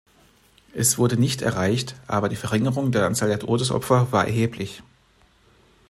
[0.73, 4.81] Es wurde nicht erreicht, aber die Verringerung der Anzahl der Todesopfer war erheblich.